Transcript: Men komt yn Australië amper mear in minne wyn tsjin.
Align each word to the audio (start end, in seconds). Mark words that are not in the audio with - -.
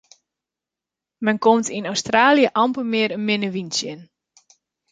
Men 1.25 1.37
komt 1.45 1.67
yn 1.77 1.89
Australië 1.93 2.47
amper 2.63 2.85
mear 2.91 3.11
in 3.17 3.25
minne 3.27 3.49
wyn 3.55 3.69
tsjin. 3.73 4.01